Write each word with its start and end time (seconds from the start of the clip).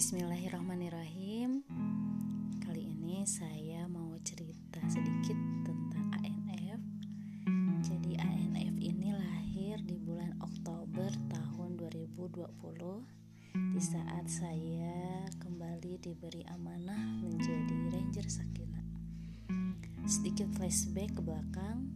Bismillahirrahmanirrahim. 0.00 1.60
Kali 2.64 2.88
ini 2.88 3.20
saya 3.28 3.84
mau 3.84 4.16
cerita 4.24 4.80
sedikit 4.88 5.36
tentang 5.60 6.08
ANF. 6.24 6.80
Jadi 7.84 8.16
ANF 8.16 8.80
ini 8.80 9.12
lahir 9.12 9.76
di 9.84 10.00
bulan 10.00 10.40
Oktober 10.40 11.12
tahun 11.28 11.76
2020 11.76 12.32
di 13.76 13.80
saat 13.84 14.24
saya 14.24 15.28
kembali 15.36 16.00
diberi 16.00 16.48
amanah 16.48 17.20
menjadi 17.20 17.92
Ranger 17.92 18.24
Sakina. 18.24 18.80
Sedikit 20.08 20.48
flashback 20.56 21.12
ke 21.12 21.20
belakang. 21.20 21.92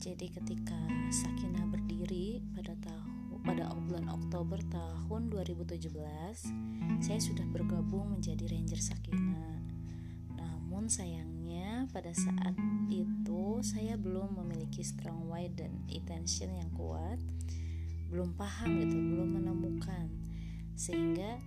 Jadi 0.00 0.32
ketika 0.32 0.80
Sakina 1.12 1.68
berdiri 1.68 2.40
pada 2.56 2.72
tahun 2.80 3.15
pada 3.46 3.70
bulan 3.78 4.10
Oktober 4.10 4.58
tahun 4.74 5.30
2017, 5.30 5.78
saya 6.98 7.20
sudah 7.22 7.46
bergabung 7.54 8.18
menjadi 8.18 8.42
Ranger 8.42 8.82
Sakina. 8.82 9.62
Namun 10.34 10.90
sayangnya 10.90 11.86
pada 11.94 12.10
saat 12.10 12.58
itu 12.90 13.62
saya 13.62 13.94
belum 13.94 14.42
memiliki 14.42 14.82
strong 14.82 15.30
wide 15.30 15.54
dan 15.62 15.70
intention 15.86 16.58
yang 16.58 16.66
kuat, 16.74 17.22
belum 18.10 18.34
paham 18.34 18.82
gitu, 18.82 18.98
belum 18.98 19.38
menemukan. 19.38 20.10
Sehingga 20.74 21.38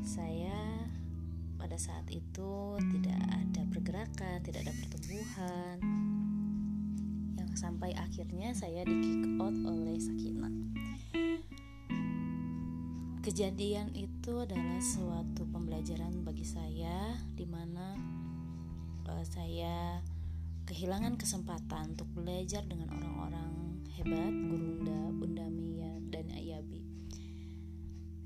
saya 0.00 0.88
pada 1.60 1.76
saat 1.76 2.08
itu 2.08 2.80
tidak 2.96 3.20
ada 3.28 3.62
pergerakan, 3.68 4.40
tidak 4.40 4.64
ada 4.64 4.72
pertumbuhan. 4.72 5.76
Yang 7.36 7.52
sampai 7.60 7.92
akhirnya 7.92 8.56
saya 8.56 8.88
di 8.88 8.96
kick 9.04 9.36
out 9.36 9.52
oleh 9.68 10.00
Sakina 10.00 10.48
Kejadian 13.22 13.94
itu 13.94 14.42
adalah 14.42 14.82
suatu 14.82 15.46
pembelajaran 15.46 16.26
bagi 16.26 16.42
saya 16.42 17.14
di 17.38 17.46
mana 17.46 17.94
uh, 19.06 19.22
saya 19.22 20.02
kehilangan 20.66 21.14
kesempatan 21.14 21.94
untuk 21.94 22.10
belajar 22.18 22.66
dengan 22.66 22.90
orang-orang 22.90 23.78
hebat, 23.94 24.26
Gurunda, 24.26 25.14
Bunda 25.14 25.46
Mia, 25.46 26.02
dan 26.10 26.34
Ayabi. 26.34 26.82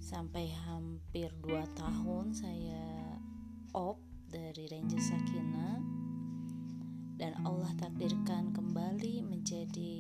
Sampai 0.01 0.49
hampir 0.65 1.29
2 1.45 1.77
tahun 1.77 2.33
saya 2.33 3.21
op 3.77 4.01
dari 4.33 4.65
Ranger 4.65 5.05
Sakina 5.05 5.77
dan 7.21 7.37
Allah 7.45 7.69
takdirkan 7.77 8.57
kembali 8.57 9.29
menjadi 9.29 9.93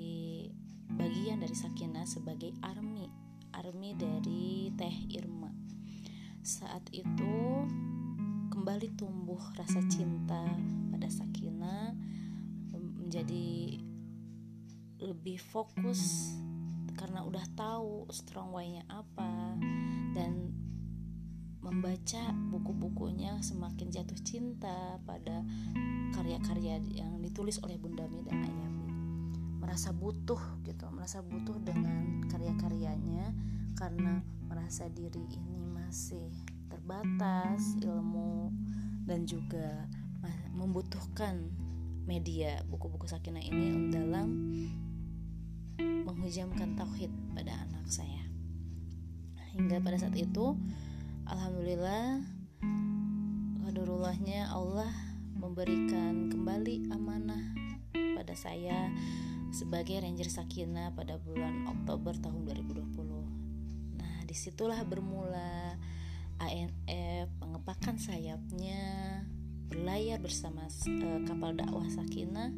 bagian 0.96 1.44
dari 1.44 1.52
Sakina 1.52 2.08
sebagai 2.08 2.56
army 2.64 3.25
Army 3.56 3.96
dari 3.96 4.68
Teh 4.76 4.96
Irma. 5.16 5.48
Saat 6.44 6.92
itu 6.92 7.64
kembali 8.52 8.92
tumbuh 9.00 9.40
rasa 9.56 9.80
cinta 9.88 10.44
pada 10.92 11.08
Sakina 11.08 11.96
menjadi 12.76 13.80
lebih 15.00 15.40
fokus 15.40 16.32
karena 16.96 17.24
udah 17.24 17.44
tahu 17.56 18.08
strong 18.12 18.52
way-nya 18.52 18.84
apa 18.88 19.56
dan 20.12 20.52
membaca 21.60 22.32
buku-bukunya 22.52 23.40
semakin 23.40 23.88
jatuh 23.90 24.20
cinta 24.22 25.00
pada 25.04 25.44
karya-karya 26.14 26.80
yang 26.92 27.18
ditulis 27.20 27.60
oleh 27.64 27.76
Bunda 27.76 28.08
Mi 28.08 28.22
dan 28.22 28.42
Ayami 28.42 28.85
merasa 29.66 29.90
butuh 29.90 30.38
gitu 30.62 30.86
merasa 30.94 31.18
butuh 31.26 31.58
dengan 31.66 32.22
karya-karyanya 32.30 33.34
karena 33.74 34.22
merasa 34.46 34.86
diri 34.86 35.26
ini 35.34 35.66
masih 35.74 36.30
terbatas 36.70 37.74
ilmu 37.82 38.54
dan 39.10 39.26
juga 39.26 39.90
membutuhkan 40.54 41.50
media 42.06 42.62
buku-buku 42.70 43.10
Sakinah 43.10 43.42
ini 43.42 43.90
dalam 43.90 44.28
menghujamkan 45.76 46.78
tauhid 46.78 47.10
pada 47.36 47.52
anak 47.68 47.86
saya. 47.90 48.24
Hingga 49.52 49.82
pada 49.82 50.00
saat 50.00 50.16
itu 50.16 50.56
alhamdulillah 51.28 52.22
kadurullahnya 53.66 54.48
Allah 54.48 54.90
memberikan 55.36 56.32
kembali 56.32 56.88
amanah 56.94 57.42
pada 57.92 58.32
saya 58.32 58.88
sebagai 59.56 59.96
Ranger 60.04 60.28
Sakina 60.28 60.92
pada 60.92 61.16
bulan 61.16 61.64
Oktober 61.64 62.12
tahun 62.20 62.44
2020. 62.44 63.96
Nah, 63.96 64.20
di 64.28 64.36
situlah 64.36 64.84
bermula 64.84 65.80
ANF 66.36 67.32
mengepakkan 67.40 67.96
sayapnya 67.96 69.24
berlayar 69.72 70.20
bersama 70.20 70.68
uh, 70.68 71.20
kapal 71.24 71.56
dakwah 71.56 71.88
Sakina 71.88 72.52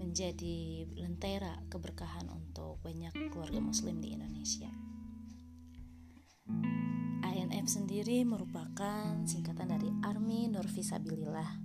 menjadi 0.00 0.88
lentera 0.96 1.60
keberkahan 1.68 2.32
untuk 2.32 2.80
banyak 2.80 3.12
keluarga 3.28 3.60
muslim 3.60 4.00
di 4.00 4.16
Indonesia. 4.16 4.72
ANF 7.20 7.68
sendiri 7.68 8.24
merupakan 8.24 9.20
singkatan 9.28 9.68
dari 9.68 9.92
Army 10.00 10.48
Nur 10.48 10.64
Fisabilillah. 10.64 11.60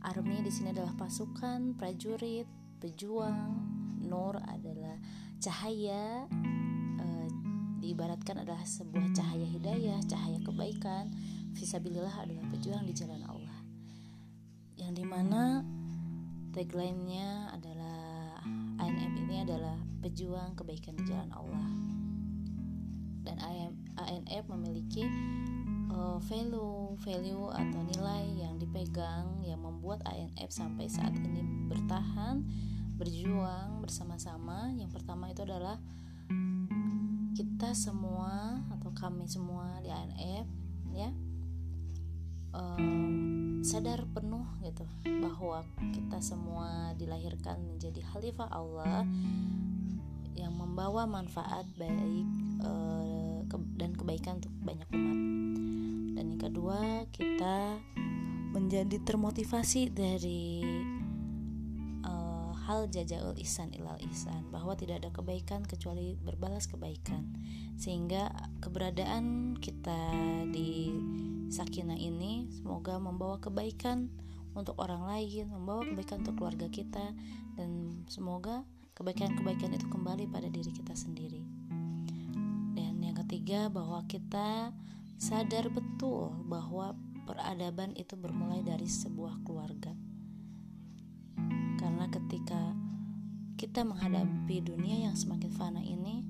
Army 0.00 0.40
di 0.40 0.48
sini 0.48 0.72
adalah 0.72 0.96
pasukan 0.96 1.76
prajurit 1.76 2.65
pejuang 2.78 3.56
nur 4.04 4.38
adalah 4.46 4.96
cahaya 5.42 6.28
e, 7.00 7.06
diibaratkan 7.82 8.42
adalah 8.42 8.62
sebuah 8.62 9.12
cahaya 9.16 9.46
hidayah 9.46 9.98
cahaya 10.06 10.38
kebaikan. 10.44 11.10
Visabilillah 11.56 12.12
adalah 12.20 12.44
pejuang 12.52 12.84
di 12.84 12.92
jalan 12.92 13.22
Allah. 13.24 13.58
Yang 14.76 14.92
di 15.00 15.04
mana 15.08 15.64
tagline-nya 16.52 17.56
adalah 17.56 17.96
ANF 18.76 19.12
ini 19.16 19.40
adalah 19.40 19.76
pejuang 20.04 20.52
kebaikan 20.52 21.00
di 21.00 21.04
jalan 21.08 21.32
Allah. 21.32 21.68
Dan 23.24 23.40
ANF 23.96 24.44
memiliki 24.52 25.02
uh, 25.96 26.20
value 26.28 26.94
value 27.00 27.48
atau 27.50 27.80
nilai 27.96 28.24
yang 28.36 28.60
dipegang 28.60 29.40
yang 29.42 29.64
membuat 29.64 30.04
ANF 30.04 30.52
sampai 30.52 30.86
saat 30.86 31.16
ini 31.16 31.42
bertahan 31.72 32.44
berjuang 32.96 33.80
bersama-sama. 33.80 34.72
Yang 34.76 35.00
pertama 35.00 35.32
itu 35.32 35.44
adalah 35.44 35.80
kita 37.36 37.76
semua 37.76 38.64
atau 38.72 38.92
kami 38.96 39.28
semua 39.28 39.76
di 39.84 39.92
ANF 39.92 40.48
ya 40.96 41.12
um, 42.56 43.60
sadar 43.60 44.08
penuh 44.08 44.48
gitu 44.64 44.88
bahwa 45.04 45.60
kita 45.92 46.18
semua 46.24 46.96
dilahirkan 46.96 47.60
menjadi 47.68 48.00
khalifah 48.08 48.48
Allah 48.48 49.04
yang 50.32 50.56
membawa 50.56 51.04
manfaat 51.04 51.68
baik 51.76 52.28
uh, 52.64 53.44
ke, 53.52 53.56
dan 53.76 53.92
kebaikan 53.92 54.40
untuk 54.40 54.52
banyak 54.64 54.88
umat 54.96 55.35
kedua 56.46 57.02
kita 57.10 57.82
menjadi 58.54 59.02
termotivasi 59.02 59.90
dari 59.90 60.62
hal 62.66 62.90
jajaul 62.90 63.38
ihsan 63.38 63.70
ilal 63.78 63.94
ihsan 64.10 64.42
bahwa 64.50 64.74
tidak 64.74 64.98
ada 64.98 65.14
kebaikan 65.14 65.62
kecuali 65.62 66.18
berbalas 66.18 66.66
kebaikan. 66.66 67.22
Sehingga 67.78 68.26
keberadaan 68.58 69.54
kita 69.62 70.10
di 70.50 70.90
sakinah 71.46 71.94
ini 71.94 72.50
semoga 72.50 72.98
membawa 72.98 73.38
kebaikan 73.38 74.10
untuk 74.58 74.74
orang 74.82 75.06
lain 75.06 75.46
membawa 75.46 75.86
kebaikan 75.86 76.26
untuk 76.26 76.42
keluarga 76.42 76.66
kita 76.66 77.14
dan 77.54 78.02
semoga 78.10 78.66
kebaikan-kebaikan 78.98 79.70
itu 79.70 79.86
kembali 79.86 80.26
pada 80.26 80.50
diri 80.50 80.74
kita 80.74 80.98
sendiri. 80.98 81.46
Dan 82.74 82.98
yang 82.98 83.14
ketiga 83.22 83.70
bahwa 83.70 84.02
kita 84.10 84.74
sadar 85.16 85.68
betul 85.72 86.32
bahwa 86.46 86.94
peradaban 87.26 87.96
itu 87.96 88.14
bermulai 88.14 88.62
dari 88.62 88.86
sebuah 88.86 89.42
keluarga 89.42 89.96
karena 91.76 92.08
ketika 92.08 92.60
kita 93.56 93.80
menghadapi 93.88 94.60
dunia 94.60 95.08
yang 95.08 95.16
semakin 95.16 95.48
fana 95.48 95.80
ini, 95.80 96.24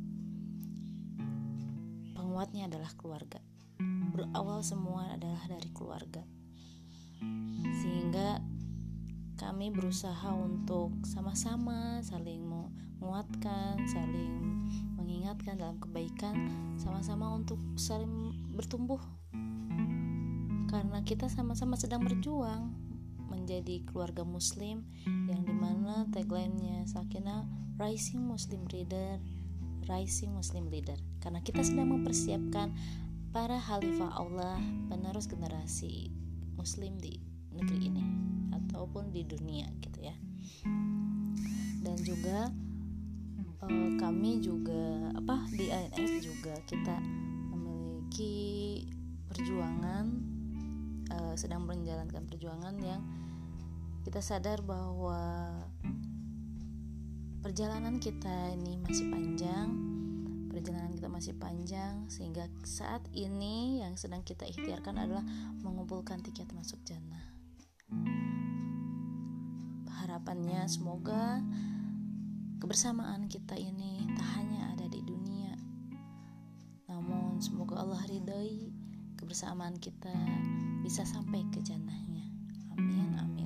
penguatnya 2.15 2.71
adalah 2.71 2.91
keluarga. 2.95 3.43
Berawal 4.15 4.63
semua 4.63 5.11
adalah 5.15 5.43
dari 5.51 5.67
keluarga. 5.75 6.23
Sehingga 7.83 8.39
kami 9.47 9.71
berusaha 9.71 10.35
untuk 10.35 10.91
sama-sama 11.07 12.03
saling 12.03 12.43
menguatkan, 12.99 13.79
saling 13.87 14.35
mengingatkan 14.99 15.55
dalam 15.55 15.79
kebaikan, 15.79 16.51
sama-sama 16.75 17.31
untuk 17.31 17.63
saling 17.79 18.35
bertumbuh. 18.59 18.99
Karena 20.67 20.99
kita 21.07 21.31
sama-sama 21.31 21.79
sedang 21.79 22.03
berjuang 22.03 22.75
menjadi 23.31 23.87
keluarga 23.87 24.27
muslim 24.27 24.83
yang 25.07 25.47
di 25.47 25.55
mana 25.55 26.11
tagline-nya 26.11 26.83
Sakina 26.91 27.47
Rising 27.79 28.27
Muslim 28.27 28.67
Leader 28.67 29.23
Rising 29.87 30.35
Muslim 30.35 30.67
Leader 30.67 30.99
karena 31.23 31.39
kita 31.47 31.63
sedang 31.63 31.95
mempersiapkan 31.95 32.75
para 33.31 33.63
khalifah 33.63 34.11
Allah 34.19 34.59
penerus 34.91 35.31
generasi 35.31 36.11
muslim 36.59 36.99
di 36.99 37.23
negeri 37.55 37.79
ini 37.87 38.36
ataupun 38.77 39.09
di 39.09 39.25
dunia 39.25 39.73
gitu 39.81 40.05
ya. 40.05 40.13
Dan 41.81 41.97
juga 42.05 42.53
uh, 43.65 43.91
kami 43.97 44.45
juga 44.45 45.17
apa 45.17 45.49
di 45.49 45.73
ANF 45.73 46.13
juga 46.21 46.53
kita 46.69 47.01
memiliki 47.57 48.85
perjuangan 49.33 50.05
uh, 51.09 51.35
sedang 51.41 51.65
menjalankan 51.65 52.29
perjuangan 52.29 52.77
yang 52.85 53.01
kita 54.05 54.21
sadar 54.21 54.61
bahwa 54.61 55.51
perjalanan 57.41 57.97
kita 57.97 58.53
ini 58.55 58.77
masih 58.85 59.09
panjang 59.09 59.69
perjalanan 60.53 60.93
kita 60.95 61.09
masih 61.11 61.35
panjang 61.37 62.07
sehingga 62.09 62.49
saat 62.65 63.05
ini 63.13 63.85
yang 63.85 63.99
sedang 63.99 64.25
kita 64.25 64.47
ikhtiarkan 64.47 64.97
adalah 64.97 65.27
mengumpulkan 65.61 66.23
tiket 66.25 66.49
masuk 66.55 66.81
jannah 66.87 67.36
harapannya 70.27 70.67
semoga 70.67 71.39
kebersamaan 72.59 73.31
kita 73.31 73.55
ini 73.55 74.11
tak 74.19 74.27
hanya 74.35 74.75
ada 74.75 74.91
di 74.91 74.99
dunia 75.07 75.55
namun 76.91 77.39
semoga 77.39 77.79
Allah 77.79 78.03
ridhoi 78.11 78.75
kebersamaan 79.15 79.79
kita 79.79 80.11
bisa 80.83 81.07
sampai 81.07 81.47
ke 81.55 81.63
jannahnya. 81.63 82.27
Amin 82.75 83.15
amin 83.23 83.46